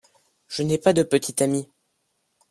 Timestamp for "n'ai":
0.63-0.79